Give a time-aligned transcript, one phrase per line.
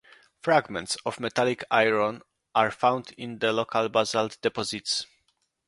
[0.41, 2.23] Fragments of metallic iron
[2.55, 5.05] are found in the local basalt deposits.